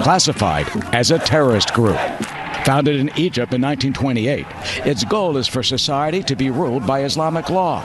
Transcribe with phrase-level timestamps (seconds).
[0.00, 1.98] classified as a terrorist group.
[2.64, 4.46] Founded in Egypt in 1928,
[4.86, 7.80] its goal is for society to be ruled by Islamic law.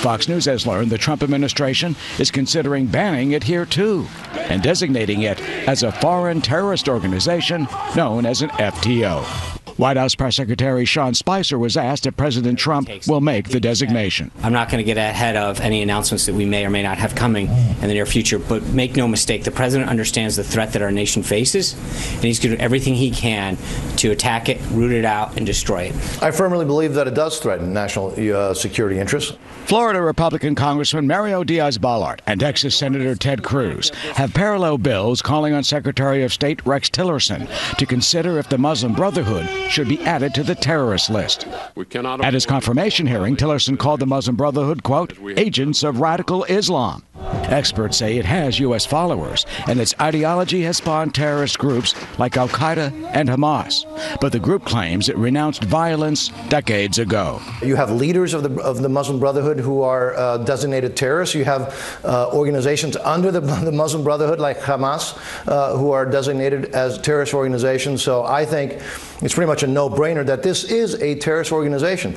[0.00, 5.22] Fox News has learned the Trump administration is considering banning it here too and designating
[5.22, 9.49] it as a foreign terrorist organization known as an FTO.
[9.80, 14.30] White House Press Secretary Sean Spicer was asked if President Trump will make the designation.
[14.42, 16.98] I'm not going to get ahead of any announcements that we may or may not
[16.98, 20.74] have coming in the near future, but make no mistake, the president understands the threat
[20.74, 21.72] that our nation faces,
[22.12, 23.56] and he's going to do everything he can
[23.96, 26.22] to attack it, root it out, and destroy it.
[26.22, 29.38] I firmly believe that it does threaten national uh, security interests.
[29.64, 35.54] Florida Republican Congressman Mario Diaz Balart and Texas Senator Ted Cruz have parallel bills calling
[35.54, 40.34] on Secretary of State Rex Tillerson to consider if the Muslim Brotherhood should be added
[40.34, 41.46] to the terrorist list.
[42.22, 47.04] At his confirmation hearing, Tillerson called the Muslim Brotherhood, quote, agents of radical Islam.
[47.50, 48.86] Experts say it has U.S.
[48.86, 53.84] followers, and its ideology has spawned terrorist groups like Al Qaeda and Hamas.
[54.20, 57.40] But the group claims it renounced violence decades ago.
[57.62, 61.34] You have leaders of the, of the Muslim Brotherhood who are uh, designated terrorists.
[61.34, 65.18] You have uh, organizations under the, the, Muslim Brotherhood, like Hamas,
[65.48, 68.02] uh, who are designated as terrorist organizations.
[68.02, 68.80] So I think
[69.22, 72.14] it's pretty much a no brainer that this is a terrorist organization.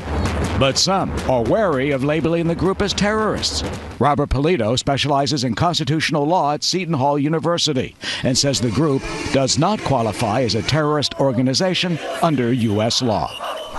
[0.59, 3.63] But some are wary of labeling the group as terrorists.
[3.99, 9.01] Robert Pallitto specializes in constitutional law at Seton Hall University and says the group
[9.31, 13.01] does not qualify as a terrorist organization under U.S.
[13.01, 13.29] law.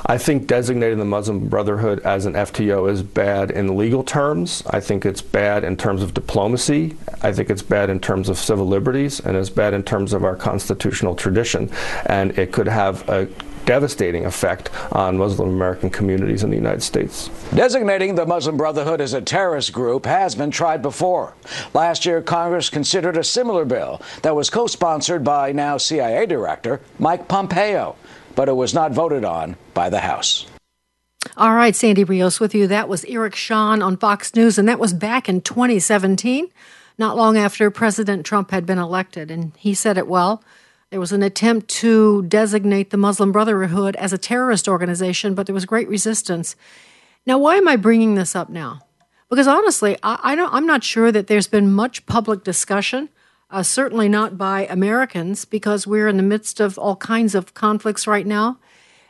[0.07, 4.63] I think designating the Muslim Brotherhood as an FTO is bad in legal terms.
[4.69, 6.95] I think it's bad in terms of diplomacy.
[7.23, 10.23] I think it's bad in terms of civil liberties, and it's bad in terms of
[10.23, 11.71] our constitutional tradition.
[12.07, 13.29] And it could have a
[13.67, 17.29] devastating effect on Muslim American communities in the United States.
[17.55, 21.35] Designating the Muslim Brotherhood as a terrorist group has been tried before.
[21.73, 26.81] Last year, Congress considered a similar bill that was co sponsored by now CIA Director
[26.99, 27.97] Mike Pompeo,
[28.35, 30.47] but it was not voted on by the House.
[31.37, 32.67] All right, Sandy Rios with you.
[32.67, 36.49] That was Eric Shawn on Fox News, and that was back in 2017,
[36.99, 39.31] not long after President Trump had been elected.
[39.31, 40.45] And he said it well.
[40.95, 45.53] There was an attempt to designate the Muslim Brotherhood as a terrorist organization, but there
[45.53, 46.55] was great resistance.
[47.27, 48.79] Now, why am I bringing this up now?
[49.29, 53.09] Because honestly, I, I I'm not sure that there's been much public discussion,
[53.51, 58.07] uh, certainly not by Americans, because we're in the midst of all kinds of conflicts
[58.07, 58.61] right now.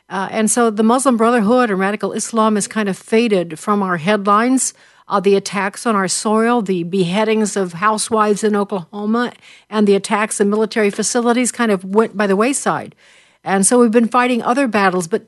[0.09, 3.97] Uh, and so the Muslim Brotherhood and radical Islam has kind of faded from our
[3.97, 4.73] headlines
[5.07, 9.33] uh, the attacks on our soil, the beheadings of housewives in Oklahoma,
[9.69, 12.95] and the attacks in military facilities kind of went by the wayside.
[13.43, 15.07] And so we've been fighting other battles.
[15.07, 15.27] But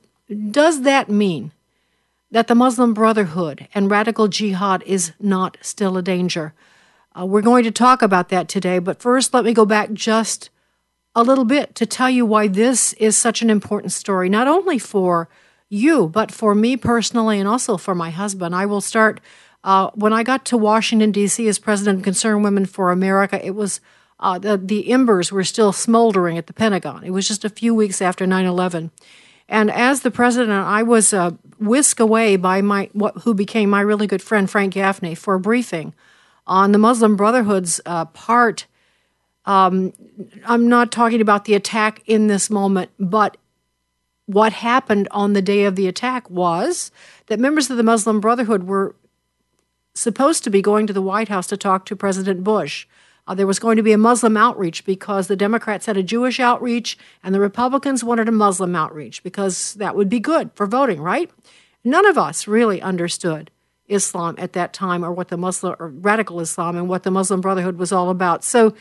[0.52, 1.52] does that mean
[2.32, 6.54] that the Muslim Brotherhood and radical jihad is not still a danger?
[7.18, 8.80] Uh, we're going to talk about that today.
[8.80, 10.50] But first, let me go back just
[11.16, 14.78] a little bit to tell you why this is such an important story, not only
[14.80, 15.30] for
[15.70, 18.56] you, but for me personally and also for my husband.
[18.56, 19.20] I will start
[19.64, 21.48] uh, when I got to Washington, D.C.
[21.48, 23.82] as president of Concerned Women for America, it was
[24.20, 27.04] uh, the, the embers were still smoldering at the Pentagon.
[27.04, 28.92] It was just a few weeks after 9 11.
[29.50, 33.82] And as the president, I was uh, whisked away by my what, who became my
[33.82, 35.94] really good friend Frank Gaffney for a briefing
[36.46, 38.68] on the Muslim Brotherhood's uh, part.
[39.46, 39.94] Um,
[40.46, 43.38] I'm not talking about the attack in this moment, but
[44.28, 46.92] what happened on the day of the attack was
[47.28, 48.96] that members of the Muslim Brotherhood were
[49.96, 52.86] supposed to be going to the White House to talk to President Bush.
[53.26, 56.40] Uh, there was going to be a Muslim outreach because the Democrats had a Jewish
[56.40, 61.02] outreach and the Republicans wanted a Muslim outreach because that would be good for voting,
[61.02, 61.32] right?
[61.84, 63.50] None of us really understood
[63.88, 67.40] Islam at that time or what the Muslim or radical Islam and what the Muslim
[67.40, 68.44] Brotherhood was all about.
[68.44, 68.76] So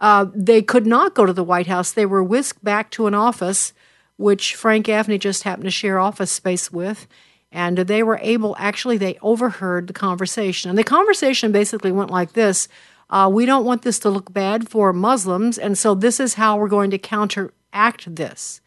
[0.00, 1.92] uh, they could not go to the White House.
[1.92, 3.72] They were whisked back to an office
[4.22, 7.08] which Frank Gaffney just happened to share office space with
[7.50, 10.70] And they were able, actually, they overheard the conversation.
[10.70, 12.68] And the conversation basically went like this
[13.10, 16.56] uh, We don't want this to look bad for Muslims, and so this is how
[16.56, 18.62] we're going to counteract this.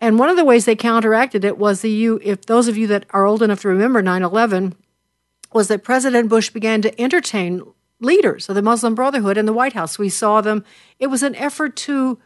[0.00, 2.86] And one of the ways they counteracted it was the you if those of you
[2.88, 4.72] that are old enough to remember 9/11
[5.52, 7.62] was that President Bush began to entertain
[8.00, 9.98] leaders of the Muslim Brotherhood in the White House.
[9.98, 10.64] We saw them.
[10.98, 12.18] It was an effort to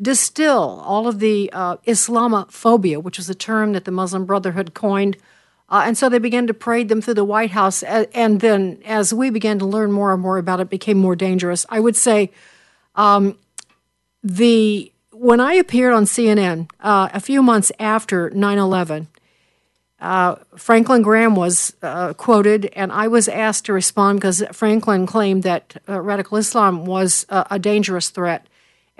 [0.00, 5.16] distill all of the uh, Islamophobia, which was a term that the Muslim Brotherhood coined.
[5.68, 7.82] Uh, and so they began to parade them through the White House.
[7.82, 11.14] And then, as we began to learn more and more about it, it became more
[11.14, 11.64] dangerous.
[11.68, 12.32] I would say
[12.96, 13.38] um,
[14.22, 19.06] the when I appeared on CNN uh, a few months after 9 11,
[20.00, 25.42] uh, Franklin Graham was uh, quoted, and I was asked to respond because Franklin claimed
[25.42, 28.46] that uh, radical Islam was a dangerous threat.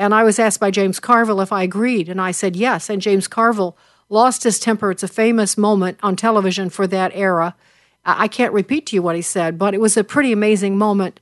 [0.01, 2.89] And I was asked by James Carville if I agreed, and I said yes.
[2.89, 3.77] And James Carville
[4.09, 4.91] lost his temper.
[4.91, 7.55] It's a famous moment on television for that era.
[8.03, 11.21] I can't repeat to you what he said, but it was a pretty amazing moment.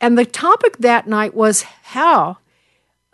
[0.00, 2.38] And the topic that night was how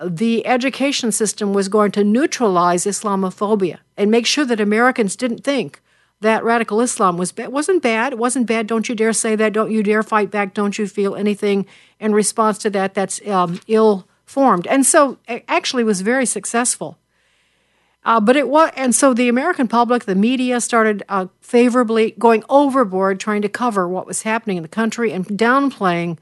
[0.02, 5.82] the education system was going to neutralize Islamophobia and make sure that Americans didn't think
[6.22, 8.14] that radical Islam was ba- wasn't bad.
[8.14, 8.66] It wasn't bad.
[8.66, 9.52] Don't you dare say that.
[9.52, 10.54] Don't you dare fight back.
[10.54, 11.66] Don't you feel anything
[12.00, 14.67] in response to that that's um, ill formed.
[14.67, 16.99] And so it actually was very successful.
[18.05, 22.44] Uh, but it was, and so the American public, the media started uh, favorably going
[22.49, 26.19] overboard trying to cover what was happening in the country and downplaying.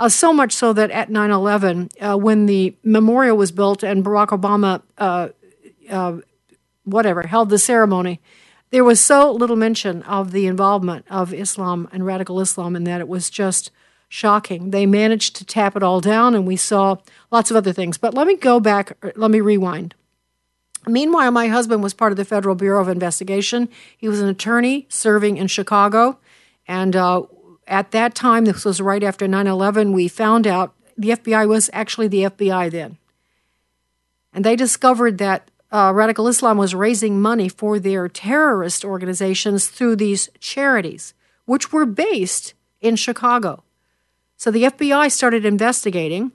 [0.00, 4.04] Uh, so much so that at 9 11, uh, when the memorial was built and
[4.04, 5.28] Barack Obama, uh,
[5.88, 6.18] uh,
[6.84, 8.20] whatever, held the ceremony,
[8.70, 13.00] there was so little mention of the involvement of Islam and radical Islam in that
[13.00, 13.70] it was just
[14.08, 14.70] shocking.
[14.70, 16.96] They managed to tap it all down, and we saw
[17.30, 17.98] lots of other things.
[17.98, 19.94] But let me go back, let me rewind.
[20.86, 23.68] Meanwhile, my husband was part of the Federal Bureau of Investigation.
[23.96, 26.18] He was an attorney serving in Chicago.
[26.66, 27.24] And uh,
[27.66, 31.68] at that time, this was right after 9 11, we found out the FBI was
[31.72, 32.96] actually the FBI then.
[34.32, 39.96] And they discovered that uh, radical Islam was raising money for their terrorist organizations through
[39.96, 41.12] these charities,
[41.44, 43.62] which were based in Chicago.
[44.38, 46.30] So the FBI started investigating.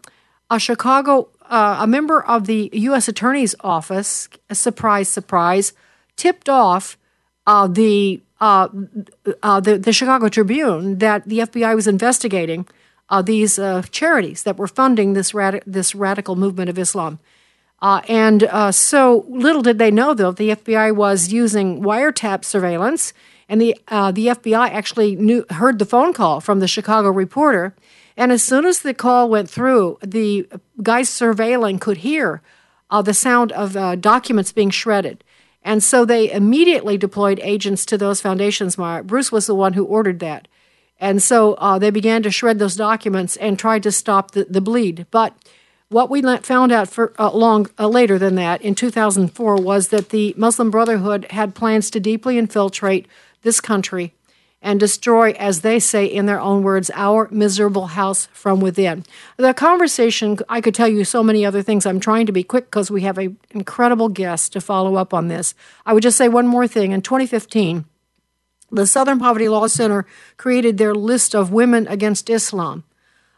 [0.51, 3.07] A Chicago, uh, a member of the U.S.
[3.07, 5.71] Attorney's Office, surprise, surprise,
[6.17, 6.97] tipped off
[7.47, 8.67] uh, the, uh,
[9.41, 12.67] uh, the, the Chicago Tribune that the FBI was investigating
[13.09, 17.19] uh, these uh, charities that were funding this radi- this radical movement of Islam.
[17.81, 23.13] and so little did they know, though, the FBI was using wiretap surveillance,
[23.49, 27.75] and the the FBI actually knew heard the phone call from the Chicago reporter
[28.15, 30.47] and as soon as the call went through, the
[30.81, 32.41] guys surveilling could hear
[32.89, 35.23] uh, the sound of uh, documents being shredded.
[35.63, 38.75] And so they immediately deployed agents to those foundations.
[38.75, 40.47] Bruce was the one who ordered that.
[40.99, 44.61] And so uh, they began to shred those documents and tried to stop the, the
[44.61, 45.07] bleed.
[45.09, 45.35] But
[45.89, 50.09] what we found out for uh, long uh, later than that in 2004 was that
[50.09, 53.07] the Muslim Brotherhood had plans to deeply infiltrate
[53.43, 54.13] this country
[54.63, 59.03] and destroy, as they say in their own words, our miserable house from within.
[59.35, 61.85] The conversation, I could tell you so many other things.
[61.85, 65.27] I'm trying to be quick because we have an incredible guest to follow up on
[65.27, 65.53] this.
[65.85, 66.93] I would just say one more thing.
[66.93, 67.83] In 2015,
[68.71, 70.05] the Southern Poverty Law Center
[70.37, 72.85] created their list of women against Islam.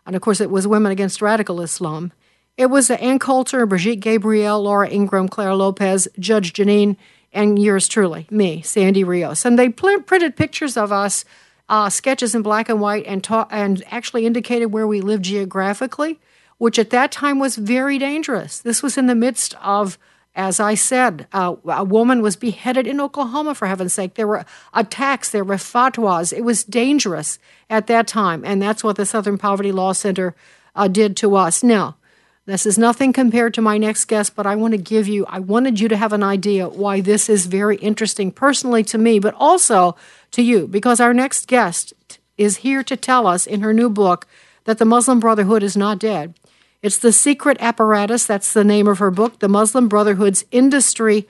[0.05, 2.13] And of course, it was women against radical Islam.
[2.55, 6.95] It was Ann Coulter, Brigitte Gabriel, Laura Ingraham, Clare Lopez, Judge Jeanine
[7.35, 9.45] and yours truly, me, Sandy Rios.
[9.45, 11.25] And they printed pictures of us,
[11.67, 16.19] uh, sketches in black and white, and, ta- and actually indicated where we lived geographically,
[16.57, 18.59] which at that time was very dangerous.
[18.59, 19.97] This was in the midst of,
[20.33, 24.13] as I said, uh, a woman was beheaded in Oklahoma, for heaven's sake.
[24.13, 26.31] There were attacks, there were fatwas.
[26.31, 27.37] It was dangerous
[27.69, 28.45] at that time.
[28.45, 30.35] And that's what the Southern Poverty Law Center
[30.73, 31.63] uh, did to us.
[31.63, 31.97] Now,
[32.45, 35.39] this is nothing compared to my next guest, but I want to give you, I
[35.39, 39.33] wanted you to have an idea why this is very interesting personally to me, but
[39.39, 39.95] also
[40.31, 41.93] to you, because our next guest
[42.37, 44.27] is here to tell us in her new book
[44.65, 46.35] that the Muslim Brotherhood is not dead.
[46.83, 51.27] It's The Secret Apparatus, that's the name of her book, The Muslim Brotherhood's Industry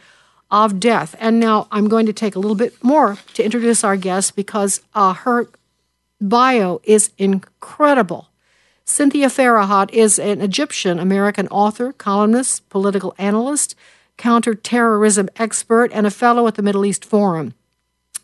[0.51, 1.15] of Death.
[1.17, 4.81] And now I'm going to take a little bit more to introduce our guest because
[4.93, 5.47] uh, her
[6.19, 8.27] bio is incredible.
[8.87, 13.73] Cynthia Farahat is an Egyptian American author, columnist, political analyst,
[14.15, 17.55] counterterrorism expert, and a fellow at the Middle East Forum.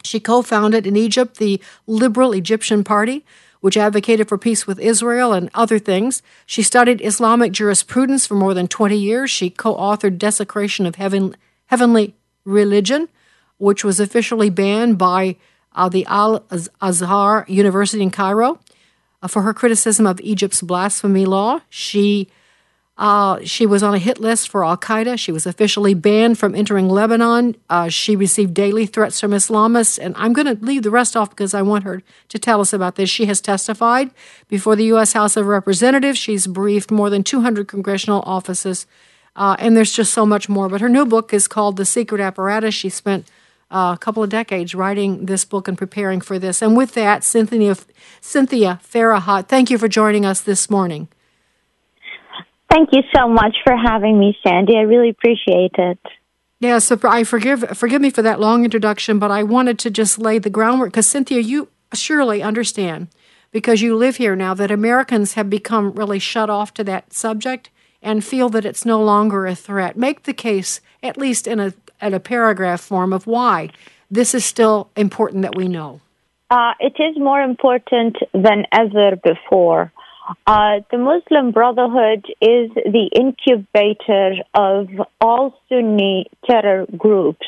[0.03, 3.25] She co founded in Egypt the Liberal Egyptian Party,
[3.61, 6.21] which advocated for peace with Israel and other things.
[6.45, 9.31] She studied Islamic jurisprudence for more than 20 years.
[9.31, 12.13] She co authored Desecration of Heaven, Heavenly
[12.45, 13.09] Religion,
[13.57, 15.37] which was officially banned by
[15.73, 16.45] uh, the Al
[16.79, 18.59] Azhar University in Cairo
[19.27, 21.61] for her criticism of Egypt's blasphemy law.
[21.69, 22.29] She
[23.01, 25.17] uh, she was on a hit list for Al Qaeda.
[25.17, 27.55] She was officially banned from entering Lebanon.
[27.67, 29.97] Uh, she received daily threats from Islamists.
[29.99, 32.73] And I'm going to leave the rest off because I want her to tell us
[32.73, 33.09] about this.
[33.09, 34.11] She has testified
[34.47, 35.13] before the U.S.
[35.13, 36.19] House of Representatives.
[36.19, 38.85] She's briefed more than 200 congressional offices.
[39.35, 40.69] Uh, and there's just so much more.
[40.69, 42.75] But her new book is called The Secret Apparatus.
[42.75, 43.31] She spent uh,
[43.71, 46.61] Uh, a couple of decades writing this book and preparing for this.
[46.61, 47.77] And with that, Cynthia,
[48.19, 51.07] Cynthia Farahat, thank you for joining us this morning.
[52.69, 54.75] Thank you so much for having me, Sandy.
[54.77, 55.99] I really appreciate it.
[56.59, 60.19] Yeah, so I forgive forgive me for that long introduction, but I wanted to just
[60.19, 63.07] lay the groundwork because Cynthia, you surely understand
[63.51, 67.69] because you live here now that Americans have become really shut off to that subject
[68.01, 69.97] and feel that it's no longer a threat.
[69.97, 73.69] Make the case, at least in a at a paragraph form, of why
[74.09, 76.01] this is still important that we know.
[76.49, 79.91] Uh, it is more important than ever before.
[80.45, 84.89] Uh, the Muslim Brotherhood is the incubator of
[85.19, 87.47] all Sunni terror groups.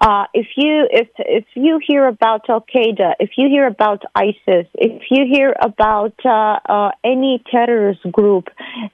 [0.00, 4.66] Uh, if you if if you hear about Al Qaeda, if you hear about ISIS,
[4.74, 8.48] if you hear about uh, uh, any terrorist group,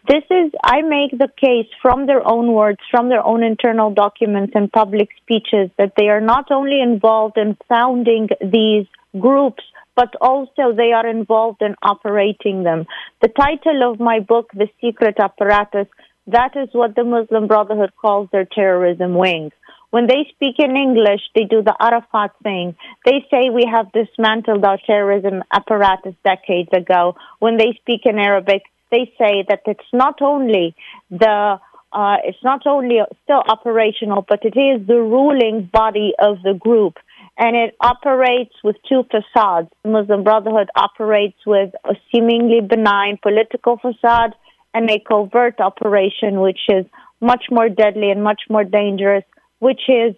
[0.08, 4.52] this is I make the case from their own words, from their own internal documents
[4.54, 8.86] and public speeches that they are not only involved in founding these
[9.18, 9.62] groups
[9.94, 12.86] but also they are involved in operating them.
[13.20, 15.86] The title of my book, The Secret Apparatus,
[16.28, 19.50] that is what the Muslim Brotherhood calls their terrorism wing.
[19.92, 22.74] When they speak in English, they do the Arafat thing.
[23.04, 27.14] They say we have dismantled our terrorism apparatus decades ago.
[27.40, 30.74] When they speak in Arabic, they say that it's not only
[31.10, 31.60] the
[31.92, 36.94] uh, it's not only still operational, but it is the ruling body of the group
[37.36, 39.68] and it operates with two facades.
[39.84, 44.34] Muslim Brotherhood operates with a seemingly benign political facade
[44.72, 46.86] and a covert operation, which is
[47.20, 49.24] much more deadly and much more dangerous,
[49.62, 50.16] which is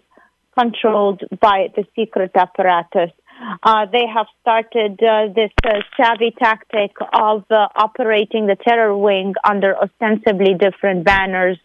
[0.57, 3.11] controlled by the secret apparatus.
[3.61, 9.35] Uh, they have started uh, this uh, savvy tactic of uh, operating the terror wing
[9.47, 11.59] under ostensibly different banners.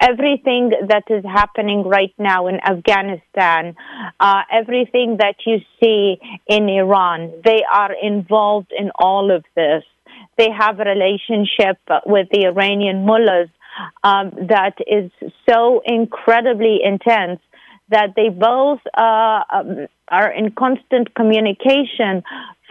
[0.00, 3.76] Everything that is happening right now in Afghanistan,
[4.18, 6.18] uh, everything that you see
[6.48, 9.84] in Iran, they are involved in all of this.
[10.36, 13.50] They have a relationship with the Iranian mullahs
[14.02, 15.10] um, that is
[15.48, 17.40] so incredibly intense
[17.90, 22.22] that they both uh, um, are in constant communication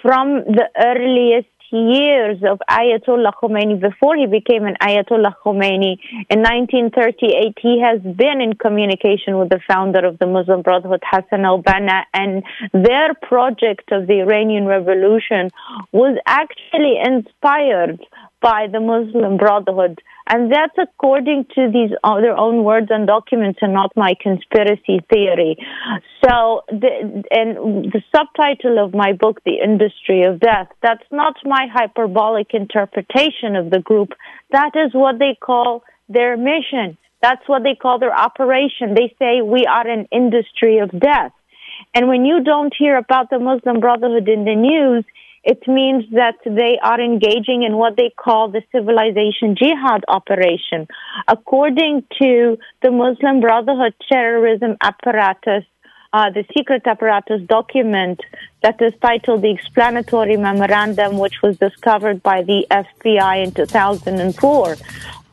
[0.01, 3.79] from the earliest years of Ayatollah Khomeini.
[3.79, 5.97] Before he became an Ayatollah Khomeini
[6.29, 11.45] in 1938 he has been in communication with the founder of the Muslim Brotherhood Hassan
[11.45, 15.51] al-Banna and their project of the Iranian revolution
[15.91, 17.99] was actually inspired
[18.41, 21.89] by the Muslim Brotherhood and that's according to these
[22.22, 25.58] their own words and documents and not my conspiracy theory.
[26.24, 31.65] So, the, and the subtitle of my book, The Industry of Death, that's not my
[31.74, 34.10] hyperbolic interpretation of the group.
[34.51, 37.00] That is what they call their mission.
[37.24, 38.93] That's what they call their operation.
[38.93, 41.34] They say we are an industry of death.
[41.96, 45.05] And when you don't hear about the Muslim Brotherhood in the news,
[45.49, 50.87] it means that they are engaging in what they call the civilization jihad operation.
[51.27, 55.63] According to the Muslim Brotherhood terrorism apparatus,
[56.13, 58.19] uh, the secret apparatus document
[58.61, 64.77] that is titled the explanatory memorandum, which was discovered by the FBI in 2004.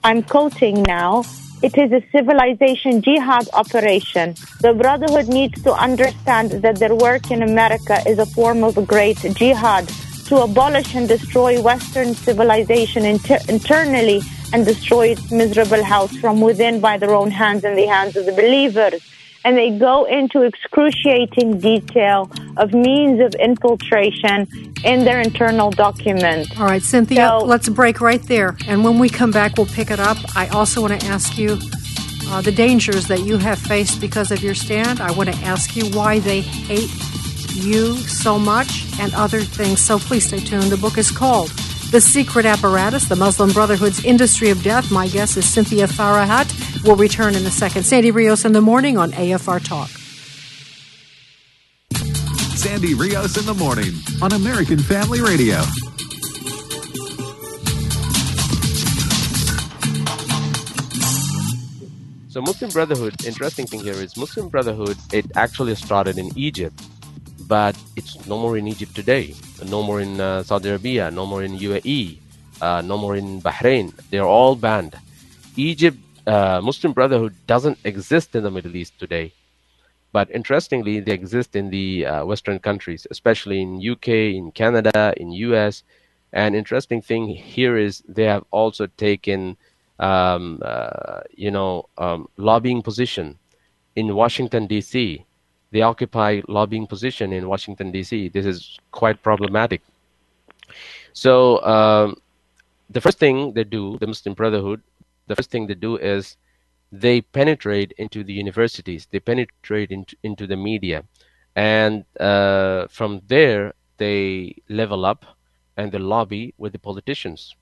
[0.02, 1.24] I'm quoting now.
[1.62, 4.34] It is a civilization jihad operation.
[4.60, 8.82] The Brotherhood needs to understand that their work in America is a form of a
[8.82, 9.90] great jihad
[10.26, 14.20] to abolish and destroy Western civilization inter- internally
[14.52, 18.26] and destroy its miserable house from within by their own hands and the hands of
[18.26, 19.02] the believers.
[19.44, 24.48] And they go into excruciating detail of means of infiltration
[24.84, 26.50] in their internal documents.
[26.58, 28.56] All right, Cynthia, so, let's break right there.
[28.66, 30.16] And when we come back, we'll pick it up.
[30.34, 31.58] I also want to ask you
[32.28, 35.00] uh, the dangers that you have faced because of your stand.
[35.00, 36.90] I want to ask you why they hate
[37.56, 39.80] you so much and other things.
[39.80, 40.64] So please stay tuned.
[40.64, 41.50] The book is called
[41.90, 44.90] The Secret Apparatus, the Muslim Brotherhood's Industry of Death.
[44.90, 46.84] My guest is Cynthia Farahat.
[46.84, 47.84] We'll return in a second.
[47.84, 49.88] Sandy Rios in the morning on AFR Talk.
[52.56, 55.62] Sandy Rios in the morning on American Family Radio.
[62.36, 66.82] So Muslim Brotherhood, interesting thing here is Muslim Brotherhood, it actually started in Egypt,
[67.48, 69.34] but it's no more in Egypt today,
[69.66, 72.18] no more in uh, Saudi Arabia, no more in UAE,
[72.60, 73.92] uh, no more in Bahrain.
[74.10, 74.96] They're all banned.
[75.56, 79.32] Egypt, uh, Muslim Brotherhood doesn't exist in the Middle East today.
[80.12, 85.30] But interestingly, they exist in the uh, Western countries, especially in UK, in Canada, in
[85.32, 85.82] US.
[86.32, 89.56] And interesting thing here is they have also taken
[89.98, 93.38] um, uh, you know, um, lobbying position
[93.94, 95.24] in Washington D.C.
[95.70, 98.28] They occupy lobbying position in Washington D.C.
[98.28, 99.82] This is quite problematic.
[101.12, 102.16] So um,
[102.90, 104.82] the first thing they do, the Muslim Brotherhood,
[105.26, 106.36] the first thing they do is
[106.92, 111.04] they penetrate into the universities, they penetrate into, into the media,
[111.56, 115.24] and uh, from there they level up
[115.76, 117.54] and they lobby with the politicians.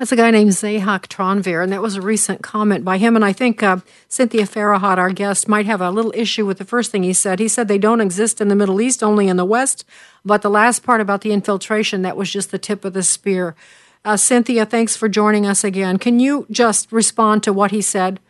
[0.00, 3.16] That's a guy named Zahack Tanvir, and that was a recent comment by him.
[3.16, 6.64] And I think uh, Cynthia Farahat, our guest, might have a little issue with the
[6.64, 7.38] first thing he said.
[7.38, 9.84] He said they don't exist in the Middle East, only in the West.
[10.24, 13.54] But the last part about the infiltration, that was just the tip of the spear.
[14.02, 15.98] Uh, Cynthia, thanks for joining us again.
[15.98, 18.20] Can you just respond to what he said?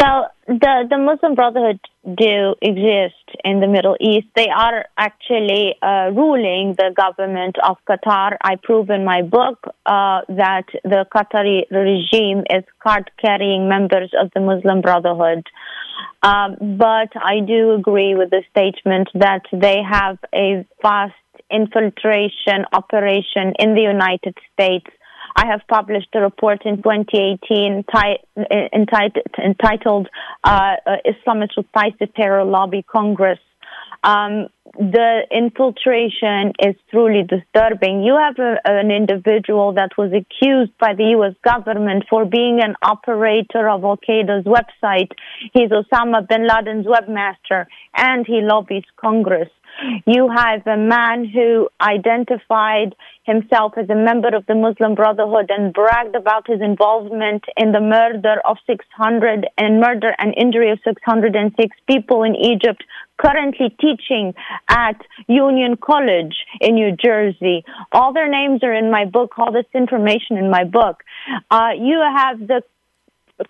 [0.00, 4.28] So the the Muslim Brotherhood do exist in the Middle East.
[4.34, 8.38] They are actually uh, ruling the government of Qatar.
[8.42, 14.30] I prove in my book uh, that the Qatari regime is card carrying members of
[14.34, 15.46] the Muslim Brotherhood.
[16.22, 21.14] Um, but I do agree with the statement that they have a vast
[21.50, 24.86] infiltration operation in the United States
[25.36, 27.84] I have published a report in 2018
[28.74, 30.08] entitled, entitled
[30.44, 30.96] uh, uh,
[31.74, 33.38] Ties Terror Lobby Congress.
[34.02, 38.02] Um, the infiltration is truly disturbing.
[38.02, 41.34] You have a, an individual that was accused by the U.S.
[41.44, 45.10] government for being an operator of Al Qaeda's website.
[45.52, 49.48] He's Osama bin Laden's webmaster, and he lobbies Congress.
[50.06, 52.94] You have a man who identified
[53.30, 57.80] himself as a member of the Muslim Brotherhood and bragged about his involvement in the
[57.80, 62.82] murder of 600 and murder and injury of 606 people in Egypt,
[63.18, 64.34] currently teaching
[64.68, 67.64] at Union College in New Jersey.
[67.92, 71.02] All their names are in my book, all this information in my book.
[71.50, 72.62] Uh, you have the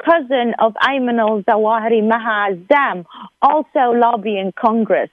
[0.05, 3.05] cousin of Ayman al-Zawahiri, Maha Azzam,
[3.43, 5.11] also lobbying Congress.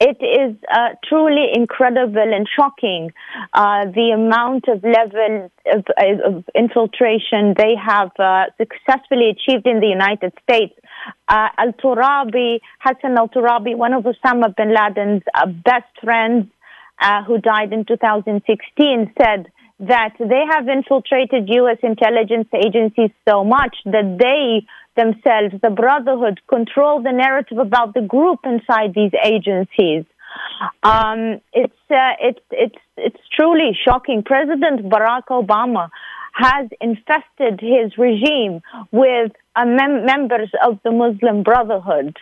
[0.00, 3.12] It is uh, truly incredible and shocking
[3.52, 5.84] uh, the amount of level of,
[6.24, 10.74] of infiltration they have uh, successfully achieved in the United States.
[11.28, 16.46] Uh, Al Turabi, Hassan Al Turabi, one of Osama bin Laden's uh, best friends,
[17.00, 19.46] uh, who died in 2016, said
[19.80, 21.76] that they have infiltrated U.S.
[21.82, 28.40] intelligence agencies so much that they themselves, the Brotherhood, control the narrative about the group
[28.44, 30.04] inside these agencies.
[30.82, 34.22] Um, it's uh, it's it's it's truly shocking.
[34.22, 35.88] President Barack Obama
[36.34, 38.60] has infested his regime
[38.92, 42.16] with uh, mem- members of the Muslim Brotherhood.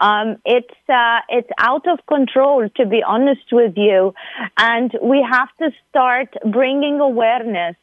[0.00, 4.12] Um, it's uh, it's out of control, to be honest with you,
[4.58, 7.76] and we have to start bringing awareness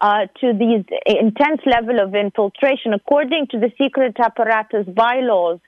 [0.00, 2.92] uh, to these intense level of infiltration.
[2.92, 5.60] According to the secret apparatus bylaws,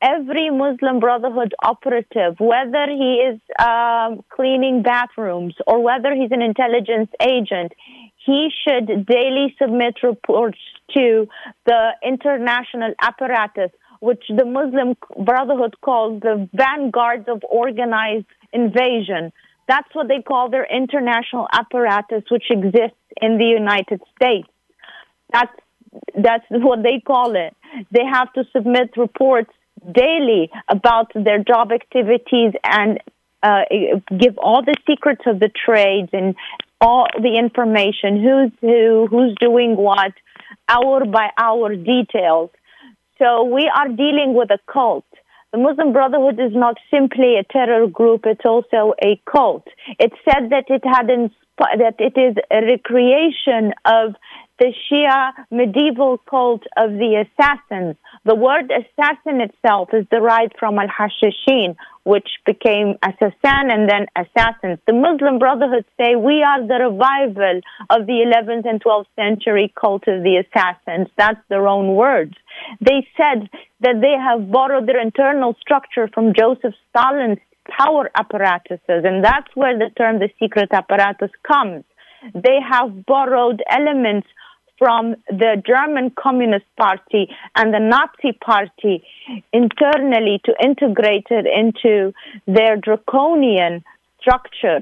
[0.00, 7.10] every Muslim Brotherhood operative, whether he is um, cleaning bathrooms or whether he's an intelligence
[7.20, 7.72] agent,
[8.24, 10.58] he should daily submit reports
[10.94, 11.28] to
[11.64, 19.32] the international apparatus, which the Muslim Brotherhood calls the vanguards of organized invasion.
[19.68, 24.48] That's what they call their international apparatus, which exists in the United States.
[25.32, 25.52] That's
[26.14, 27.56] that's what they call it.
[27.90, 29.50] They have to submit reports
[29.92, 33.00] daily about their job activities and
[33.42, 33.62] uh,
[34.18, 36.34] give all the secrets of the trades and
[36.80, 40.12] all the information who's who, who's doing what,
[40.68, 42.50] hour by hour details.
[43.18, 45.06] So we are dealing with a cult.
[45.52, 49.66] The Muslim Brotherhood is not simply a terror group, it's also a cult.
[49.98, 54.14] It said that it had insp- that it is a recreation of
[54.58, 57.96] the Shia medieval cult of the assassins.
[58.24, 64.78] The word assassin itself is derived from al-Hashishin, which became assassin and then assassins.
[64.86, 70.08] The Muslim Brotherhood say we are the revival of the 11th and 12th century cult
[70.08, 71.08] of the assassins.
[71.18, 72.34] That's their own words.
[72.80, 73.48] They said
[73.80, 79.76] that they have borrowed their internal structure from Joseph Stalin's power apparatuses, and that's where
[79.78, 81.84] the term the secret apparatus comes.
[82.34, 84.28] They have borrowed elements
[84.78, 89.04] from the German Communist Party and the Nazi Party
[89.52, 92.12] internally to integrate it into
[92.46, 93.84] their draconian
[94.20, 94.80] structure.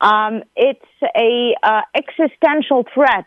[0.00, 0.84] Um, it's
[1.16, 3.26] a uh, existential threat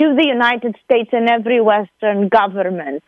[0.00, 3.02] to the United States and every Western government.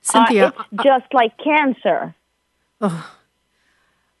[0.00, 2.14] Cynthia, uh, it's just like cancer.
[2.80, 3.16] Oh.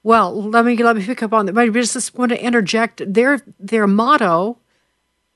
[0.02, 1.54] Well, let me let me pick up on that.
[1.54, 3.02] But I just want to interject.
[3.06, 4.58] Their their motto,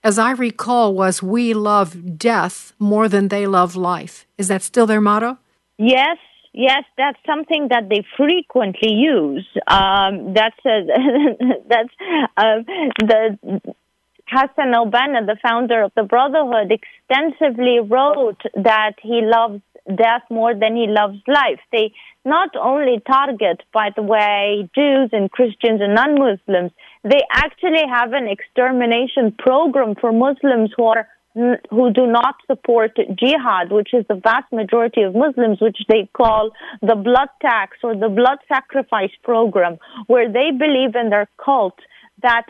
[0.03, 4.87] as I recall, was "We love death more than they love life." Is that still
[4.87, 5.39] their motto?
[5.77, 6.17] Yes,
[6.55, 9.47] yes, that's something that they frequently use.
[9.67, 10.87] Um, that's a,
[11.69, 11.95] that's
[12.39, 12.63] uh,
[12.99, 13.61] the
[14.27, 20.77] Hassan al-Banna, the founder of the Brotherhood, extensively wrote that he loves death more than
[20.77, 21.61] he loves life.
[21.73, 21.93] They
[22.25, 28.29] not only target, by the way, Jews and Christians and non-Muslims, they actually have an
[28.29, 34.51] extermination program for Muslims who are who do not support jihad, which is the vast
[34.53, 40.33] majority of Muslims, which they call the blood tax or the blood sacrifice program, where
[40.33, 41.75] they believe in their cult
[42.23, 42.47] that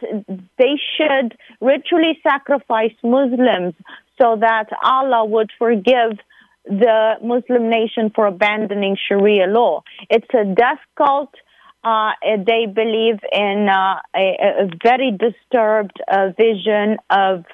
[0.58, 3.74] they should ritually sacrifice Muslims
[4.20, 6.18] so that Allah would forgive
[6.66, 9.82] the Muslim nation for abandoning Sharia law.
[10.08, 11.34] It's a death cult.
[11.82, 17.44] Uh, they believe in uh, a, a, very disturbed uh, vision of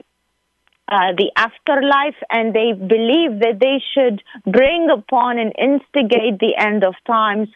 [0.86, 6.84] uh, the afterlife, and they believe that they should bring upon and instigate the end
[6.84, 7.48] of times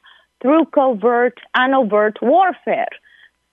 [0.43, 2.89] through covert and overt warfare.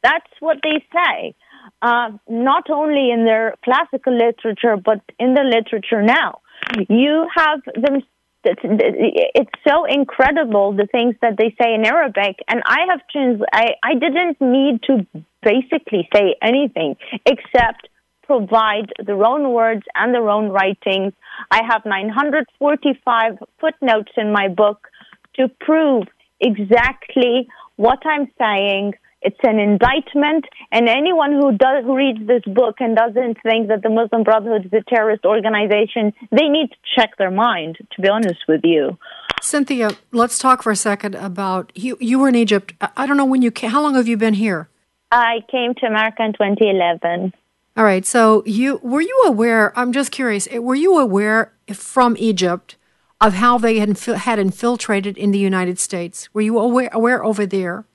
[0.02, 1.36] That's what they say,
[1.84, 6.42] uh, not only in their classical literature, but in the literature now
[6.90, 8.02] you have them
[8.44, 13.42] it's so incredible the things that they say in Arabic, and I have trans.
[13.54, 15.06] I I didn't need to
[15.44, 16.96] basically say anything
[17.26, 17.88] except
[18.24, 21.14] provide their own words and their own writings.
[21.52, 24.88] I have 945 footnotes in my book
[25.36, 26.08] to prove
[26.40, 32.76] exactly what I'm saying, it's an indictment, and anyone who does who reads this book
[32.80, 37.18] and doesn't think that the Muslim Brotherhood is a terrorist organization, they need to check
[37.18, 37.78] their mind.
[37.96, 38.98] To be honest with you,
[39.42, 41.98] Cynthia, let's talk for a second about you.
[42.00, 42.74] You were in Egypt.
[42.98, 43.52] I don't know when you.
[43.52, 44.70] Came, how long have you been here?
[45.12, 47.34] I came to America in 2011.
[47.78, 48.06] All right.
[48.06, 49.78] So you were you aware?
[49.78, 50.48] I'm just curious.
[50.52, 52.76] Eh, were you aware from Egypt
[53.20, 56.30] of how they had had infiltrated in the United States?
[56.34, 57.86] Were you aware aware over there?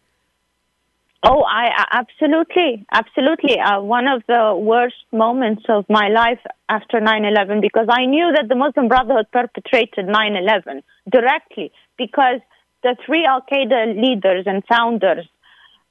[1.23, 3.59] Oh, I absolutely, absolutely.
[3.59, 8.49] Uh, one of the worst moments of my life after 9/11 because I knew that
[8.49, 12.41] the Muslim Brotherhood perpetrated 9/11 directly because
[12.83, 15.27] the three Al Qaeda leaders and founders,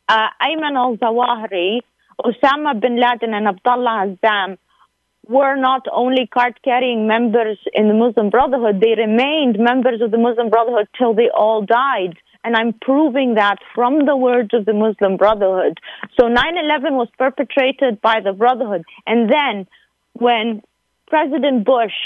[0.08, 1.82] uh, Ayman al-Zawahiri,
[2.24, 4.58] Osama bin Laden, and Abdullah Azzam,
[5.28, 10.50] were not only card-carrying members in the Muslim Brotherhood; they remained members of the Muslim
[10.50, 15.18] Brotherhood till they all died and I'm proving that from the words of the Muslim
[15.18, 15.80] Brotherhood.
[16.18, 19.68] So 9/11 was perpetrated by the Brotherhood, and then
[20.14, 20.62] when
[21.08, 21.98] President Bush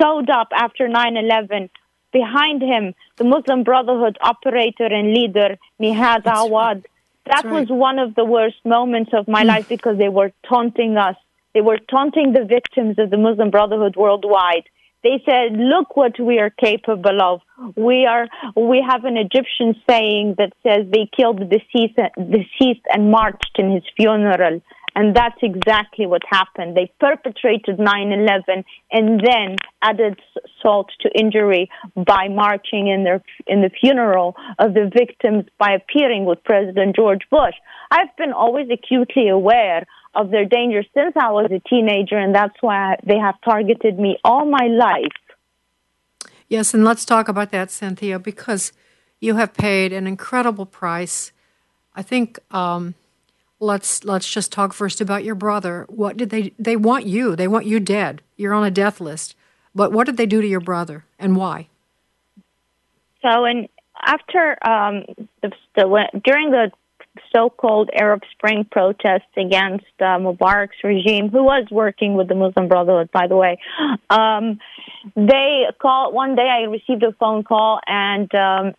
[0.00, 1.70] showed up after 9/11,
[2.12, 6.86] behind him the Muslim Brotherhood operator and leader Nihad Awad.
[7.26, 7.60] That right.
[7.60, 9.48] was one of the worst moments of my mm.
[9.48, 11.16] life because they were taunting us.
[11.52, 14.66] They were taunting the victims of the Muslim Brotherhood worldwide.
[15.02, 17.40] They said, "Look what we are capable of.
[17.76, 18.26] We are.
[18.56, 23.70] We have an Egyptian saying that says they killed the deceased, deceased and marched in
[23.70, 24.60] his funeral."
[24.96, 26.76] And that's exactly what happened.
[26.76, 30.20] They perpetrated 9/11 and then added
[30.60, 36.24] salt to injury by marching in their in the funeral of the victims by appearing
[36.24, 37.54] with President George Bush.
[37.92, 39.86] I've been always acutely aware
[40.18, 44.18] of their danger since I was a teenager, and that's why they have targeted me
[44.24, 45.12] all my life.
[46.48, 48.72] Yes, and let's talk about that, Cynthia, because
[49.20, 51.30] you have paid an incredible price.
[51.94, 52.94] I think um,
[53.60, 55.86] let's let's just talk first about your brother.
[55.88, 57.36] What did they they want you?
[57.36, 58.22] They want you dead.
[58.36, 59.36] You're on a death list.
[59.74, 61.68] But what did they do to your brother, and why?
[63.22, 63.68] So, and
[64.04, 65.04] after um,
[65.42, 66.72] the, the during the
[67.34, 73.10] so-called Arab Spring protests against uh, Mubarak's regime, who was working with the Muslim Brotherhood,
[73.12, 73.58] by the way.
[74.10, 74.58] Um,
[75.16, 76.48] they called one day.
[76.48, 78.74] I received a phone call, and um,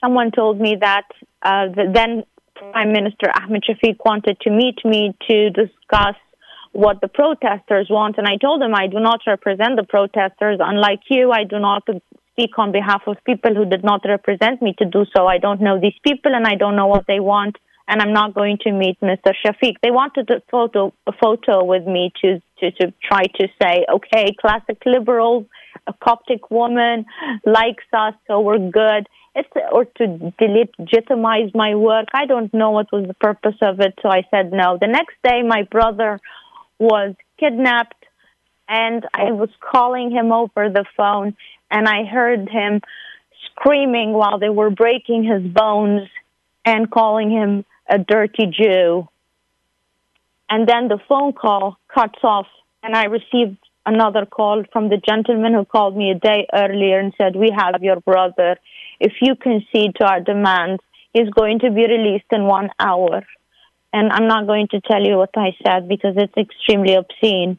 [0.00, 1.06] someone told me that
[1.42, 2.24] uh, the then
[2.54, 6.16] Prime Minister Ahmed Shafiq wanted to meet me to discuss
[6.72, 8.18] what the protesters want.
[8.18, 10.58] And I told him I do not represent the protesters.
[10.60, 11.86] Unlike you, I do not
[12.32, 15.26] speak on behalf of people who did not represent me to do so.
[15.26, 17.56] I don't know these people, and I don't know what they want
[17.88, 19.32] and I'm not going to meet Mr.
[19.44, 19.76] Shafiq.
[19.82, 24.34] They wanted a photo, a photo with me to, to, to try to say, okay,
[24.38, 25.46] classic liberal,
[25.86, 27.06] a Coptic woman
[27.46, 29.08] likes us, so we're good.
[29.34, 32.08] It's, or to delegitimize my work.
[32.12, 34.76] I don't know what was the purpose of it, so I said no.
[34.78, 36.20] The next day, my brother
[36.78, 38.04] was kidnapped,
[38.68, 41.36] and I was calling him over the phone,
[41.70, 42.82] and I heard him
[43.46, 46.08] screaming while they were breaking his bones
[46.66, 49.08] and calling him a dirty Jew.
[50.50, 52.46] And then the phone call cuts off,
[52.82, 57.12] and I received another call from the gentleman who called me a day earlier and
[57.18, 58.56] said, We have your brother.
[59.00, 63.24] If you concede to our demands, he's going to be released in one hour.
[63.92, 67.58] And I'm not going to tell you what I said because it's extremely obscene.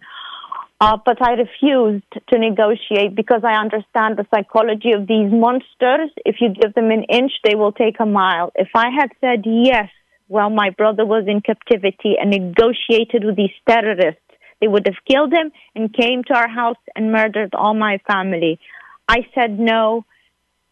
[0.82, 6.10] Uh, but I refused to negotiate because I understand the psychology of these monsters.
[6.26, 8.52] If you give them an inch, they will take a mile.
[8.56, 9.89] If I had said yes
[10.30, 14.22] while my brother was in captivity and negotiated with these terrorists,
[14.62, 18.60] they would have killed him and came to our house and murdered all my family.
[19.08, 20.06] I said no,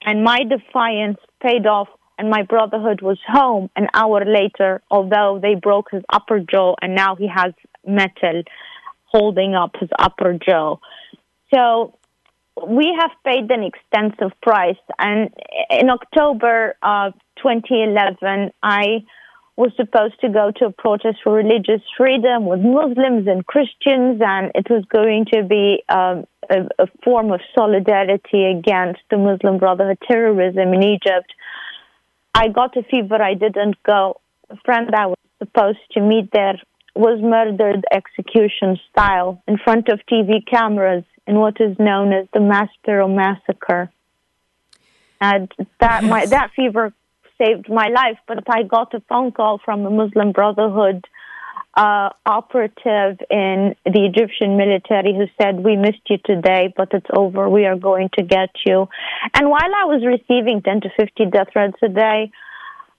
[0.06, 1.88] and my defiance paid off,
[2.20, 6.96] and my brotherhood was home an hour later, although they broke his upper jaw and
[6.96, 7.54] now he has
[7.86, 8.44] metal
[9.06, 10.78] holding up his upper jaw.
[11.54, 11.96] So
[12.68, 14.84] we have paid an extensive price.
[15.00, 15.34] And
[15.70, 19.04] in October of 2011, I
[19.58, 24.52] was supposed to go to a protest for religious freedom with Muslims and Christians, and
[24.54, 29.98] it was going to be um, a, a form of solidarity against the Muslim Brotherhood
[30.08, 31.34] terrorism in Egypt.
[32.36, 33.20] I got a fever.
[33.20, 34.22] I didn't go.
[34.52, 36.62] A friend I was supposed to meet there
[36.96, 42.40] was murdered execution style in front of TV cameras in what is known as the
[42.40, 43.92] Maspero massacre.
[45.20, 46.94] And that my that fever
[47.38, 51.06] saved my life, but I got a phone call from a Muslim Brotherhood
[51.76, 57.48] uh, operative in the Egyptian military who said, "We missed you today, but it's over.
[57.50, 58.88] We are going to get you."
[59.34, 62.32] And while I was receiving 10 to 50 death threats a day,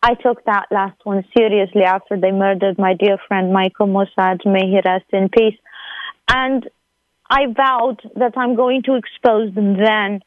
[0.03, 4.47] I took that last one seriously after they murdered my dear friend Michael Mossad.
[4.47, 5.59] May he rest in peace.
[6.29, 6.69] And
[7.29, 10.21] I vowed that I'm going to expose them then.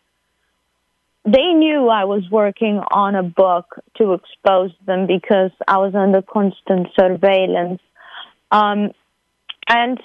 [1.24, 6.22] They knew I was working on a book to expose them because I was under
[6.22, 7.82] constant surveillance.
[8.52, 8.92] Um,
[9.70, 10.00] and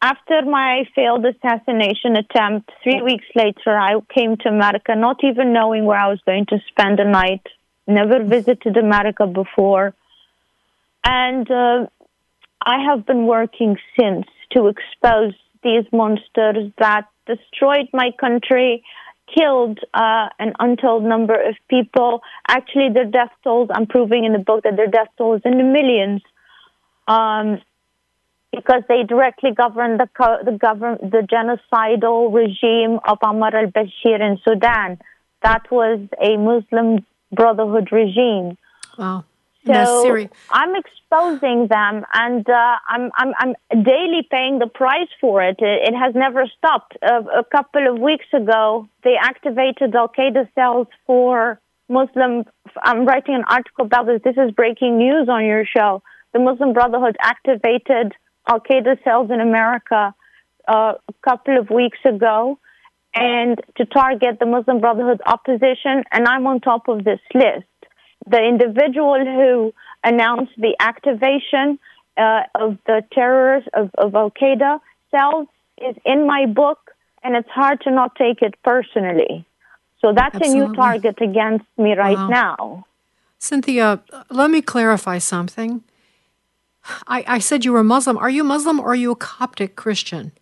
[0.00, 5.84] after my failed assassination attempt, three weeks later, I came to America, not even knowing
[5.84, 7.42] where I was going to spend the night
[7.88, 9.94] never visited America before.
[11.04, 11.86] And uh,
[12.64, 15.34] I have been working since to expose
[15.64, 18.84] these monsters that destroyed my country,
[19.36, 22.22] killed uh, an untold number of people.
[22.48, 25.58] Actually, their death tolls, I'm proving in the book that their death toll is in
[25.58, 26.22] the millions.
[27.06, 27.60] Um,
[28.52, 30.08] because they directly govern the
[30.44, 34.98] the govern the genocidal regime of Omar al-Bashir in Sudan.
[35.42, 38.56] That was a Muslim Brotherhood regime.
[38.98, 39.24] Wow.
[40.28, 45.56] So I'm exposing them, and uh, I'm, I'm I'm daily paying the price for it.
[45.60, 46.96] It, it has never stopped.
[47.02, 52.44] Uh, a couple of weeks ago, they activated Al Qaeda cells for Muslim.
[52.82, 54.20] I'm writing an article about this.
[54.22, 56.02] This is breaking news on your show.
[56.32, 58.14] The Muslim Brotherhood activated
[58.46, 60.14] Al Qaeda cells in America
[60.66, 62.58] uh, a couple of weeks ago
[63.14, 67.64] and to target the Muslim Brotherhood opposition, and I'm on top of this list.
[68.30, 69.72] The individual who
[70.04, 71.78] announced the activation
[72.16, 76.78] uh, of the terrorists of, of Al Qaeda cells is in my book,
[77.22, 79.46] and it's hard to not take it personally.
[80.00, 80.60] So that's Absolutely.
[80.60, 82.28] a new target against me right wow.
[82.28, 82.84] now.
[83.38, 85.82] Cynthia, let me clarify something.
[87.06, 88.16] I, I said you were Muslim.
[88.18, 90.32] Are you Muslim or are you a Coptic Christian?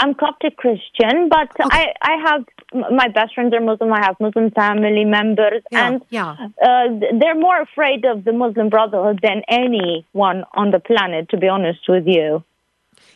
[0.00, 1.68] I'm Coptic Christian, but okay.
[1.70, 2.44] I, I have
[2.90, 3.92] my best friends are Muslim.
[3.92, 6.36] I have Muslim family members, yeah, and yeah.
[6.40, 6.86] Uh,
[7.18, 11.28] they're more afraid of the Muslim Brotherhood than anyone on the planet.
[11.30, 12.42] To be honest with you.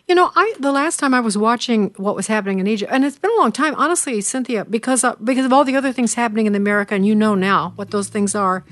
[0.06, 3.02] You know, I the last time I was watching what was happening in Egypt, and
[3.02, 6.12] it's been a long time, honestly, Cynthia, because uh, because of all the other things
[6.14, 8.62] happening in America, and you know now what those things are.